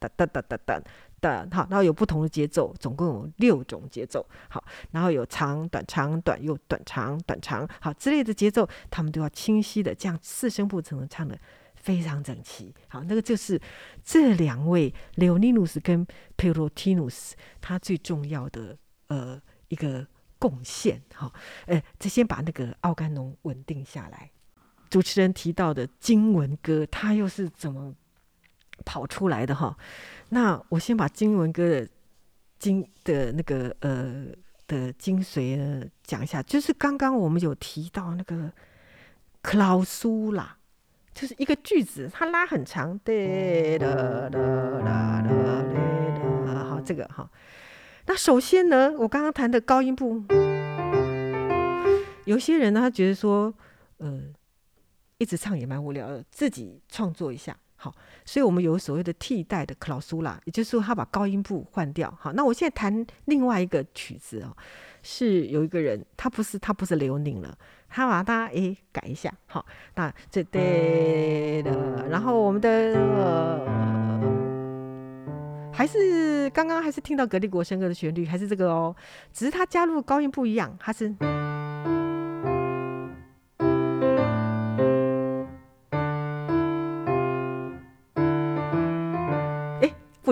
[0.00, 0.82] 噔噔噔噔噔。
[1.22, 4.26] 的好，然后有不同的节奏，总共有六种节奏。
[4.50, 11.38] 好，然后有长短长短又短长短长，好之类的节奏，他们都要清晰的，这样四声部才能唱得
[11.76, 12.74] 非常整齐。
[12.88, 13.58] 好，那个就是
[14.04, 16.06] 这两位雷欧尼努斯跟
[16.36, 20.06] 佩罗提努斯他最重要的呃一个
[20.38, 21.00] 贡献。
[21.14, 21.32] 好，
[21.66, 24.30] 呃，这先把那个奥甘农稳定下来。
[24.90, 27.94] 主持人提到的经文歌，他又是怎么
[28.84, 29.74] 跑出来的哈？
[30.34, 31.86] 那我先把经文歌的
[32.58, 34.28] 精的那个呃
[34.66, 38.50] 的精髓呢讲一下，就是刚刚我们有提到那个
[39.42, 40.56] 克劳苏啦，
[41.12, 45.28] 就是一个句子，它拉很长，对的的啦的
[46.46, 47.30] 的，好，这个哈。
[48.06, 50.24] 那首先呢，我刚刚弹的高音部，
[52.24, 53.52] 有些人呢他觉得说，
[53.98, 54.22] 呃，
[55.18, 57.54] 一直唱也蛮无聊的，自己创作一下。
[57.82, 57.92] 好，
[58.24, 62.08] 所以我们有所谓的替代的克劳苏拉，也就是说他把高音部换掉。
[62.16, 64.56] 好，那我现在弹另外一个曲子哦，
[65.02, 69.34] 是有一个人，他不是他不是刘宁了，他把它诶改一下。
[69.46, 69.66] 好，
[69.96, 73.60] 那这对的，然后我们的、呃、
[75.72, 78.94] 还是刚刚还是听到格力国声歌的旋律，还是这个哦，
[79.32, 81.12] 只是他加入高音不一样，他是。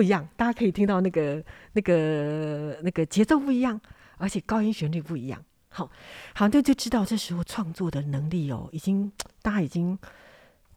[0.01, 3.79] 不一样，大家可以听到那个、那个、那个节奏不一样，
[4.17, 5.39] 而且高音旋律不一样。
[5.69, 5.87] 好，
[6.33, 9.11] 好，那就知道这时候创作的能力哦，已经
[9.43, 9.95] 大家已经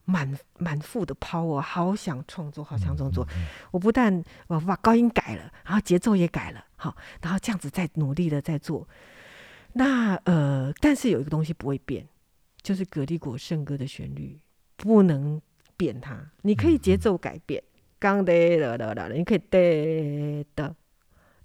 [0.04, 3.26] 满满腹的 power，好想创作，好想创作。
[3.70, 8.87] 我不但我把高音改了，然后节奏也改了，好，然后这样子再努力的在做。
[9.72, 12.06] 那呃，但是有一个东西不会变，
[12.60, 14.38] 就是格力果圣歌的旋律
[14.76, 15.40] 不能
[15.78, 16.30] 变它。
[16.42, 17.64] 你可以节奏改变，
[18.04, 19.58] 刚哒哒哒哒，你可以哒
[20.54, 20.74] 哒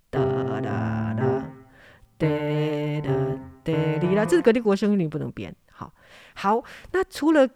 [0.10, 1.46] 哒哒哒。
[2.18, 2.28] 哒
[3.00, 3.14] 哒
[3.64, 5.56] 哒哩啦，这是葛利果圣律，不能变。
[5.72, 5.94] 好，
[6.36, 7.50] 好，那除了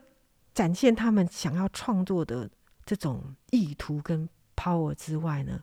[0.54, 2.50] 展现他们想要创作的
[2.86, 5.62] 这种意图跟 power 之外呢，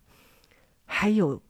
[0.85, 1.43] 还有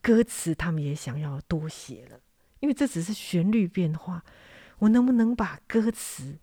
[0.00, 2.18] 歌词，他们也想要多写了，
[2.60, 4.24] 因为这只是旋律变化，
[4.78, 6.38] 我能不能把歌词，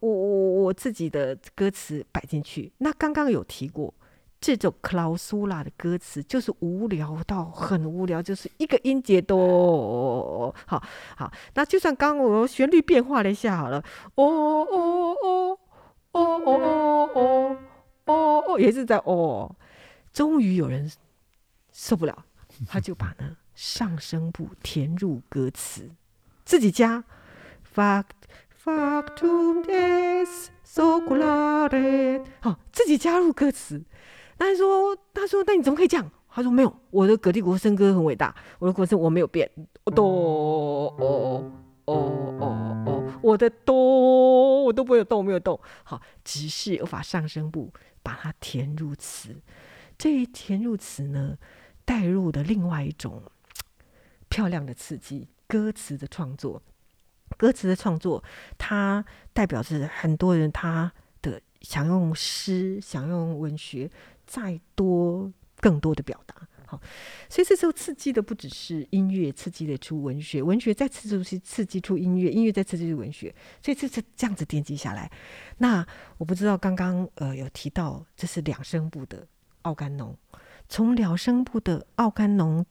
[0.00, 2.72] 我我我自己的歌词摆进去？
[2.78, 3.92] 那刚刚有提过。
[4.40, 10.80] 这种克劳苏拉的歌词就是无聊到很无聊，就是一个音节都好
[11.16, 11.32] 好。
[11.54, 13.82] 那就算刚我旋律变化了一下好了，
[14.14, 15.58] 哦哦哦
[16.12, 17.56] 哦哦哦
[18.06, 19.52] 哦哦，也是在哦。
[20.12, 20.88] 终于有人
[21.72, 22.24] 受不了，
[22.68, 25.90] 他就把呢上声部填入歌词，
[26.44, 27.02] 自己加。
[27.64, 28.04] 发
[28.68, 33.82] factum est seculare，好，自己加入歌词。
[34.38, 39.50] 他说：“他说，那你怎么可以这样？”他说：“没有，我的葛利果圣歌很伟大，我的国声我没有变，
[39.86, 41.50] 哆哦哦
[41.86, 45.58] 哦哦，我的哆我都没有动，没有动。
[45.82, 49.34] 好，只是我把上声部把它填入词，
[49.96, 51.38] 这一填入词呢，
[51.86, 53.22] 带入的另外一种
[54.28, 56.62] 漂亮的刺激，歌词的创作，
[57.36, 58.22] 歌词的创作，
[58.56, 63.90] 它代表着很多人他的想用诗，想用文学。”
[64.28, 66.34] 再多更多的表达，
[66.66, 66.78] 好，
[67.30, 75.10] 所以这时候刺激的不只是音乐，刺激得出文学，文学再刺激出刺激出音乐，音乐再刺激出文学，所以这是这样子奠基下来。
[75.56, 75.82] 那
[76.18, 79.26] 我不知道刚刚呃有提到，这是两声部的
[79.62, 80.14] 奥甘农，
[80.68, 82.66] 从两声部的奥甘农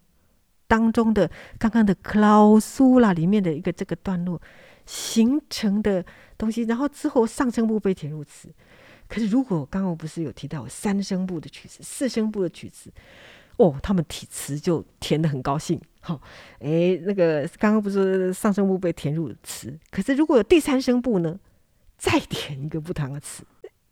[0.67, 4.41] 当中的刚刚的克劳苏拉里面的一个这个段落
[4.86, 6.06] 形成的
[6.38, 8.49] 东西，然后之后上声部被填入词。
[9.10, 12.91] 可是，如果刚刚我不是有提到有三声部的曲子、四声部的曲子，
[13.56, 15.80] 哦，他们填词就填的很高兴。
[16.01, 16.21] 好、哦，
[16.60, 21.39] 哎，那个刚刚不是上声部被填入词，可是如果有第三声部呢，
[21.97, 23.43] 再填一个不同的词，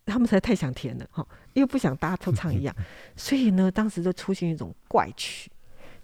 [0.04, 1.06] 他们才太想填了。
[1.10, 2.76] 哈、哦，又不想大家都唱一样，
[3.16, 5.50] 所以呢，当时就出现一种怪曲，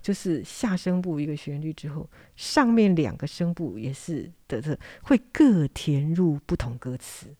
[0.03, 7.35] 就是下声部一个旋律之后，上面两个声部也是的，的会各填入不同歌词。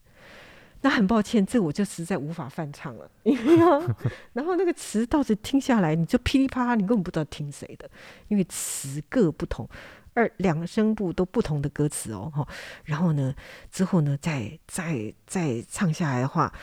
[0.81, 3.09] 那很抱歉，这我就实在无法翻唱了，
[4.33, 7.89] 然后那个词倒是听下来，你就噼里啪啦，你根本不知道听谁的，
[8.27, 9.65] 因为词各不同，
[10.13, 12.45] 二两声部都不同的歌词哦，哈，
[12.83, 13.33] 然后呢，
[13.71, 16.53] 之后呢，再再再唱下来的话，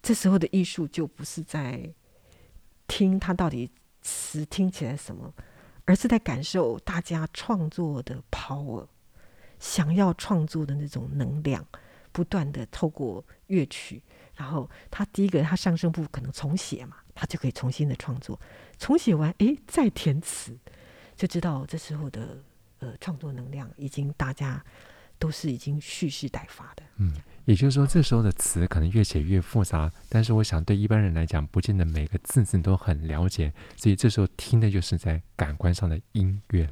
[0.00, 1.92] 这时候的艺术就不是在
[2.86, 3.68] 听它到底
[4.02, 5.32] 词听起来什么，
[5.84, 8.86] 而是在感受大家创作的 power，
[9.58, 11.66] 想要创作的那种能量。
[12.12, 14.02] 不断的透过乐曲，
[14.34, 18.36] 然后他第一个他上声部可能重写嘛，他就可以重新的创作，
[18.80, 20.58] 重写完诶，再填词，
[21.14, 22.42] 就知道这时候的
[22.80, 24.60] 呃创作能量已经大家
[25.20, 26.82] 都是已经蓄势待发的。
[26.96, 27.14] 嗯，
[27.50, 36.70] 也就是说这时候的词可能越写越复杂，但是我想对一般人来讲，不见得每个字字都很了解，所以这时候听的就是在感官上的音乐。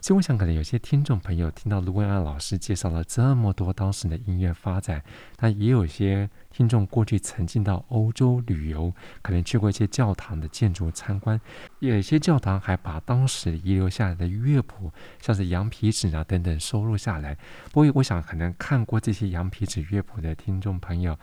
[0.00, 5.02] 所以我想，可能有些听众朋友听到卢文安老师介绍了这么多当时的音乐发展，
[5.36, 8.90] 但也有些听众过去曾经到欧洲旅游，
[9.20, 11.38] 可能去过一些教堂的建筑参观，
[11.80, 14.90] 有些教堂还把当时遗留下来的乐谱，
[15.20, 17.36] 像是羊皮纸啊等等收录下来。
[17.72, 21.18] 不过，我想可能看过这些羊皮纸乐谱的听众朋友。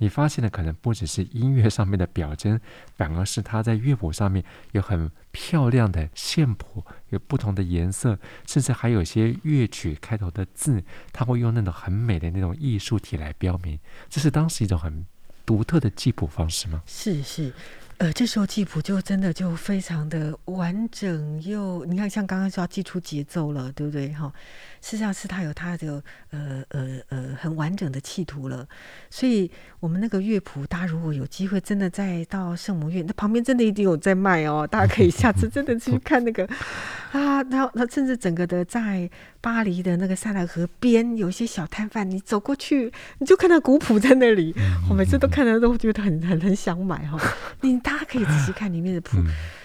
[0.00, 2.60] 你发现的可能不只是音乐上面的表征，
[2.94, 13.76] 反而是它在乐谱上面有很漂亮的线谱，有不同的颜色，甚至还有些乐曲开头的字，它会用那种很美的那种艺术体来标明。
[14.08, 15.04] 这是当时一种很
[15.44, 16.82] 独特的记谱方式吗？
[16.86, 17.52] 是是。
[17.98, 24.12] 呃，这时候记谱就真的就非常的完整又，你看像刚刚说要记出节奏了，对不对？
[24.12, 24.32] 哈，
[24.80, 28.64] 事实上是他有他的呃呃呃很完整的企图了。
[29.10, 36.48] 所以我们那个乐谱，大家如果有机会真的再到圣母院，那旁边真的一定有在卖哦，大家可以下次真的去看那个
[37.10, 44.54] 啊，然后他甚至整个的在巴黎的那个塞纳河边有一些小摊贩，你走过去你就看到古谱在那里，
[44.88, 47.18] 我每次都看到都觉得很很很想买哈，
[47.62, 47.80] 你。
[47.88, 49.16] 大家可以仔细看里面的谱，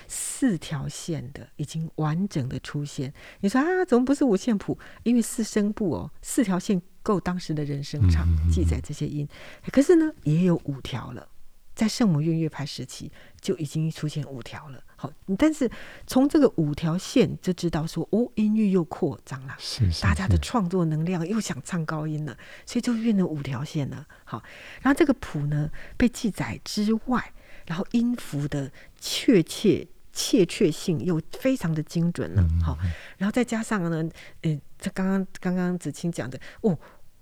[0.07, 3.13] 四条线的已经完整的出现。
[3.41, 4.79] 你说啊，怎么不是五线谱？
[5.03, 9.27] 因为四声部哦，四条线够当时的人声唱记载这些音。
[9.73, 11.27] 可是呢，也有五条了，
[11.75, 13.11] 在圣母院乐派时期
[13.41, 14.81] 就已经出现五条了。
[14.95, 15.69] 好，但是
[16.07, 24.07] 从这个五条线就知道说，哦，音域又扩张了，是是是，大家的创作能量又想唱高音了，所以就变成五条线了。
[24.23, 24.41] 好，
[24.81, 27.33] 然后这个谱呢被记载之外，
[27.65, 29.87] 然后音符的确切。
[30.15, 32.77] 确切性又非常的精准了，好，
[33.17, 34.07] 然后再加上呢，
[34.43, 36.77] 嗯，这刚刚刚刚子清讲的，哦，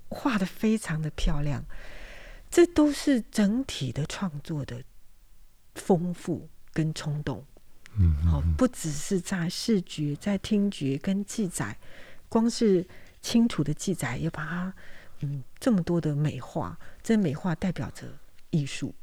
[0.10, 1.64] 画的非常的漂亮，
[2.50, 4.84] 这都是整体的创作的
[5.76, 7.46] 丰富跟冲动，
[7.98, 11.78] 嗯，好，不只是在视觉、在听觉跟记载，
[12.28, 12.86] 光是
[13.22, 14.74] 清楚的记载，也把它，
[15.22, 18.06] 嗯，这么多的美化，这美化代表着
[18.50, 18.94] 艺术，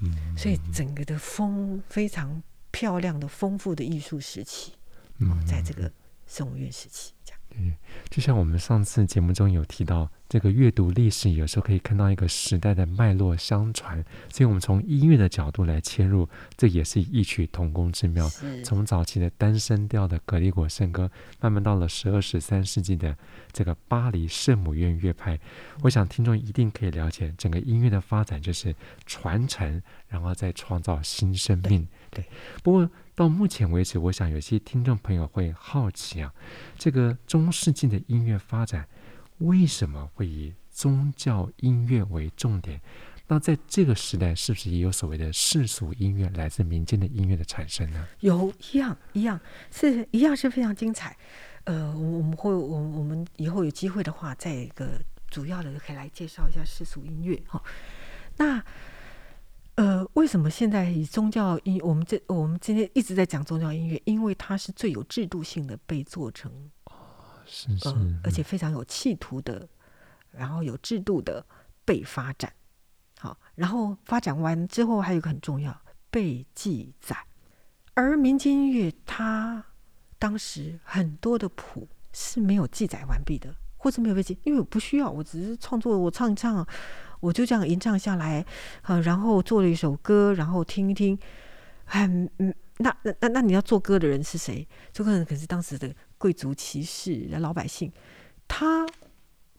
[0.00, 2.42] 嗯，所以整个的丰非常。
[2.74, 4.72] 漂亮的、丰富的艺术时期，
[5.18, 5.88] 嗯，在这个
[6.26, 7.40] 圣母院时期，这样。
[7.56, 7.72] 对，
[8.10, 14.04] 就像我们上次节目中有提到，这个阅读历史，有时候可以看到一个时代的脉络相传。
[14.28, 18.28] 所以，我们从音乐的角度来切入，这也是异曲同工之妙。
[18.64, 23.16] 从早期的单声调的格里果圣歌，慢慢到了十二、十三世纪的
[23.52, 25.38] 这个巴黎圣母院乐派，
[25.82, 28.74] 我想听众一定可以了解，整个音乐的发展就是
[29.06, 31.86] 传承，然后再创造新生命。
[32.10, 32.24] 对，
[32.62, 36.34] 不过到目前为止，我想有些听众朋友会好奇啊，
[36.76, 38.88] 这个中世纪的音乐发展
[39.38, 42.80] 为什么会以宗教音乐为重点？
[43.26, 48.06] 那在这个时代，是不是也有所谓的世俗音乐，来自民间的音乐的产生呢？
[48.20, 49.40] 有一样一样
[49.70, 51.16] 是一样是非常精彩。
[51.64, 55.00] 呃，我们会我我们以后有机会的话，再一个
[55.30, 57.62] 主要的可以来介绍一下世俗音乐哈。
[58.36, 58.62] 那
[59.76, 61.80] 呃，为什么现在以宗教音？
[61.82, 66.48] 我们这我们今天一直在讲宗教音乐，因为它是最有制度性的被做成，
[66.84, 66.94] 哦，
[67.44, 69.68] 是是，呃，而且非常有企图的，
[70.30, 71.44] 然后有制度的
[71.84, 72.52] 被发展，
[73.18, 75.76] 好，然后发展完之后还有一个很重要，
[76.08, 77.16] 被记载。
[77.94, 79.64] 而民间音乐它
[80.20, 86.64] 当时很多的谱是没有记载完毕的，或者没有被记，因为我不需要，我只是创作，我唱一唱。
[87.24, 88.44] 我就这样吟唱下来，
[88.82, 91.18] 啊，然后做了一首歌，然后听一听，
[91.86, 94.68] 很嗯，那那那那你要做歌的人是谁？
[94.92, 97.90] 这个人可是当时的贵族骑士、老百姓，
[98.46, 98.86] 他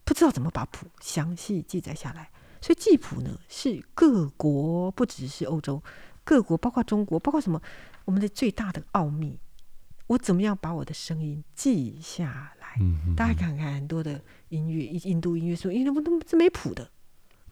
[0.04, 2.30] 不知道怎么把谱详细记载下来，
[2.62, 5.82] 所以记谱呢是各国，不只是欧洲
[6.24, 7.60] 各国，包括中国，包括什么，
[8.06, 9.40] 我们的最大的奥秘，
[10.06, 12.78] 我怎么样把我的声音记下来？
[12.80, 16.92] 嗯大家看看很多的音乐，印度音乐说，因为我都是没谱的。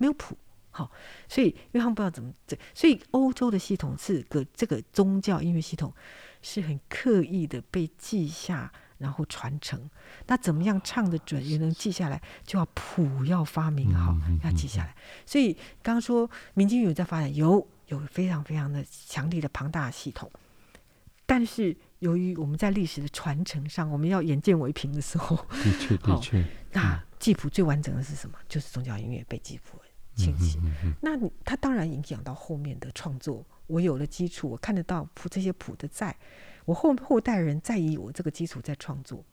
[0.04, 0.38] 没有谱，
[0.70, 0.91] 好，
[1.30, 5.93] 所以因为他们不知道怎么这，所以欧洲的系统是个这个宗教音乐系统
[6.41, 9.89] 是很刻意的被记下，然后传承。
[10.28, 14.93] 那怎么样唱得准也能记下来，就要谱要发明好，要记下来。
[15.26, 20.30] 所以刚刚说民间有在发展，有有非常非常的强力的庞大的系统，
[21.26, 28.38] 但是由于我们在历史的传承上，我们要眼见为凭的时候，的确的确，那记谱最完整的是什么？
[28.49, 29.80] 就是宗教音乐被记谱。
[30.16, 30.59] 清晰，
[31.01, 33.45] 那你他当然影响到后面的创作。
[33.68, 36.16] 我有了基础，我看得到谱这些谱的在，
[36.66, 39.24] 我后后代人再以我这个基础在创作。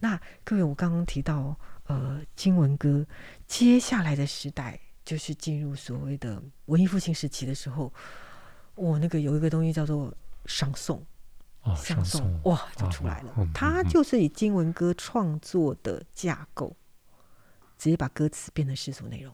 [0.00, 3.06] 那各位，我刚刚提到呃经文歌，
[3.46, 7.92] 接下来的时代就是进入所谓的文艺复兴时期的时候，
[8.74, 10.12] 我那个有一个东西叫做
[10.44, 11.00] 商颂，
[11.62, 16.76] 哦，商颂哇就出来了，它就是以经文歌创作的架构，
[17.78, 19.32] 直接把歌词变成世俗内容。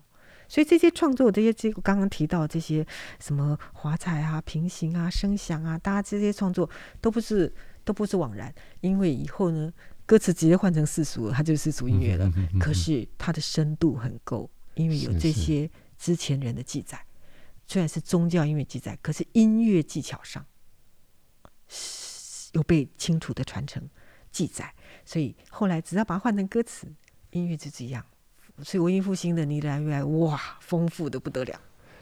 [0.49, 2.85] 所以这些创作，这些这刚刚提到这些
[3.21, 6.69] 什么华彩啊、平行啊、声响啊，大家这些创作
[7.01, 9.71] 都不是都不是枉然，因为以后呢，
[10.07, 12.33] 歌词直接换成世俗了，它就是世俗音乐了。
[12.59, 17.05] 可是它的深度很够，因为有这些之前人的记载，
[17.67, 20.47] 虽然是宗教音乐记载，可是音乐技巧上
[22.53, 23.87] 有被清楚的传承
[24.33, 24.75] 记载，
[25.05, 26.91] 所以后来只要把它换成歌词，
[27.33, 28.07] 音乐就是一样。
[28.63, 31.61] 所以文艺复兴的你来越来哇，丰富的不得了。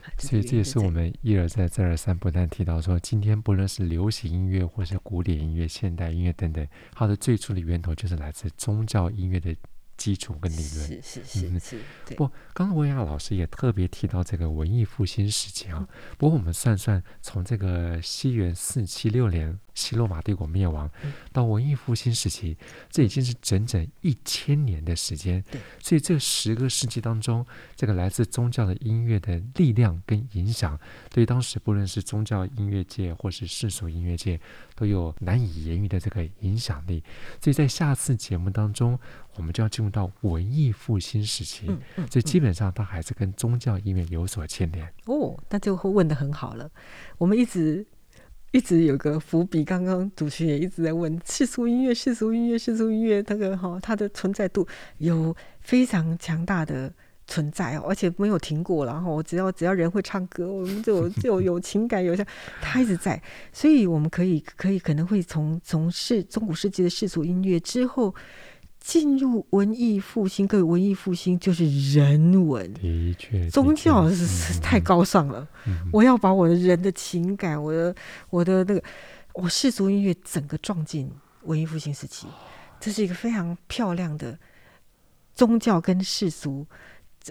[0.18, 9.52] 所以这也是我们一而再再而三不断提到说，今天不论是流行音乐，或是古典音乐、现代音乐等等，它的最初的源头就是来自宗教音乐的
[9.96, 10.64] 基础跟理论。
[10.64, 11.80] 是是是，嗯、是。
[12.14, 15.88] 不，刚刚文雅老师也特别提到这个文艺复兴时期啊。
[16.16, 20.90] 不过我们算算，从这个西元四七六年西罗马帝国灭亡，
[21.32, 22.56] 到文艺复兴时期，
[22.90, 25.44] 这已经是整整一千年的时间。
[25.80, 27.46] 所以这十个世纪当中，
[27.76, 34.40] 这个来自宗教的音乐的力量跟影响，对当时不论是宗教音乐界或是世俗音乐界，
[34.74, 37.04] 都有难以言喻的这个影响力。
[37.40, 38.98] 所以在下次节目当中，
[39.34, 41.66] 我们就要进入到文艺复兴时期。
[41.68, 44.90] 嗯嗯，所以基本上它还是跟宗教音乐有所牵连。
[45.04, 46.70] 哦，那就会问得很好了。
[47.18, 47.86] 我们一直
[48.52, 54.66] 一直有个伏笔，刚刚主持人也一直在问世俗音乐、世俗音乐、世俗音乐，那个哈，它的存在度
[54.98, 56.90] 有非常强大的
[57.26, 58.86] 存在哦，而且没有停过。
[58.86, 62.24] 然后只要只要人会唱歌，我们就 就有，有情感，有像
[62.62, 63.20] 它一直在。
[63.52, 68.14] 所以我们可以可以可能会从从世中古世纪的世俗音乐之后。
[68.86, 75.44] 进入文艺复兴，各位文艺复兴就是人文，的确，宗教是，是太高尚了。
[75.66, 77.92] 嗯、我要把我的人的情感，我的
[78.30, 78.80] 我的那个，
[79.34, 81.10] 我世俗音乐整个撞进
[81.42, 82.28] 文艺复兴时期，
[82.78, 84.38] 这是一个非常漂亮的
[85.34, 86.64] 宗教跟世俗，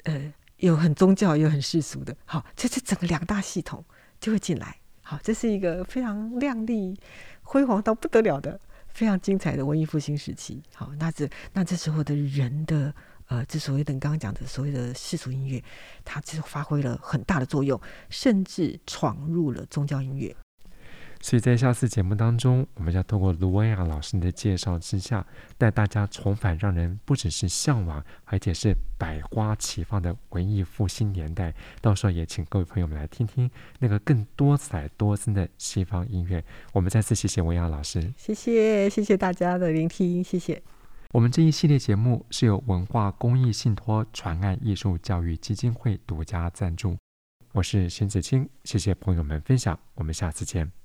[0.03, 3.82] 呃，有很宗教又很世俗的，好，这这整个两大系统
[4.20, 6.99] 就会进来，好，这是一个非常亮丽、
[7.43, 8.60] 辉煌到不得了的。
[8.95, 12.95] 非常精彩的文艺复兴时期，好，那这那这时候的人的
[13.27, 15.61] 呃，之所以等刚刚讲的所谓的世俗音乐，
[16.05, 17.77] 它其实发挥了很大的作用，
[18.09, 20.33] 甚至闯入了宗教音乐。
[21.26, 25.26] 所以在下次节目当中，我们将透过卢文雅老师的介绍之下，
[25.57, 31.51] 带大家重返让人不只是向往，而且是百花齐放的文艺复兴年代。
[31.82, 33.49] 到时候也请各位朋友们来听听
[33.80, 36.45] 那个更多彩多姿的西方音乐。
[36.71, 40.61] 我们再次谢谢文雅老师，谢谢谢谢大家的聆听，谢谢。
[41.11, 46.95] 我们这一系列节目是由文化公益信托传爱艺术教育基金会独家赞助。
[47.51, 50.84] 我是邢子清，谢谢朋友们分享，我们下次见。